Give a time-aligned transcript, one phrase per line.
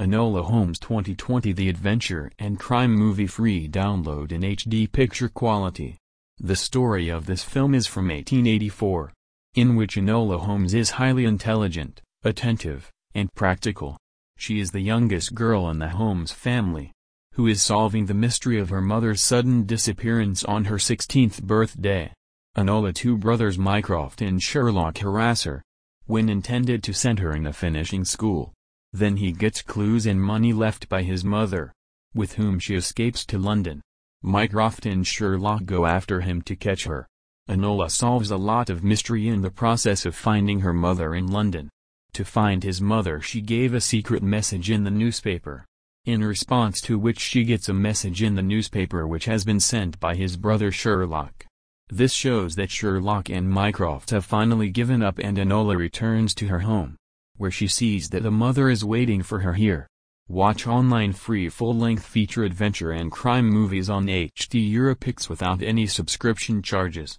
[0.00, 5.98] Enola Holmes 2020 The adventure and crime movie free download in HD picture quality.
[6.38, 9.12] The story of this film is from 1884,
[9.54, 13.98] in which Enola Holmes is highly intelligent, attentive, and practical.
[14.38, 16.92] She is the youngest girl in the Holmes family,
[17.34, 22.10] who is solving the mystery of her mother's sudden disappearance on her 16th birthday.
[22.56, 25.62] Enola two brothers Mycroft and Sherlock harass her,
[26.06, 28.54] when intended to send her in a finishing school.
[28.92, 31.72] Then he gets clues and money left by his mother,
[32.14, 33.80] with whom she escapes to London.
[34.22, 37.08] Mycroft and Sherlock go after him to catch her.
[37.48, 41.70] Enola solves a lot of mystery in the process of finding her mother in London.
[42.12, 45.64] To find his mother she gave a secret message in the newspaper,
[46.04, 49.98] in response to which she gets a message in the newspaper which has been sent
[49.98, 51.46] by his brother Sherlock.
[51.88, 56.60] This shows that Sherlock and Mycroft have finally given up and Enola returns to her
[56.60, 56.98] home
[57.36, 59.86] where she sees that the mother is waiting for her here.
[60.28, 66.62] Watch online free full-length feature adventure and crime movies on HD Europix without any subscription
[66.62, 67.10] charges.